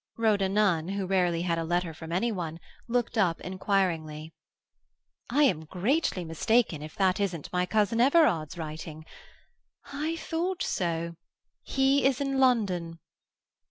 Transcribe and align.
Rhoda 0.17 0.49
Nunn, 0.49 0.87
who 0.87 1.05
rarely 1.05 1.43
had 1.43 1.59
a 1.59 1.63
letter 1.63 1.93
from 1.93 2.11
any 2.11 2.31
one, 2.31 2.59
looked 2.87 3.19
up 3.19 3.39
inquiringly. 3.41 4.33
"I 5.29 5.43
am 5.43 5.65
greatly 5.65 6.25
mistaken 6.25 6.81
if 6.81 6.95
that 6.95 7.19
isn't 7.19 7.53
my 7.53 7.67
cousin 7.67 8.01
Everard's 8.01 8.57
writing. 8.57 9.05
I 9.93 10.15
thought 10.15 10.63
so. 10.63 11.17
He 11.61 12.03
is 12.03 12.19
in 12.19 12.39
London." 12.39 12.97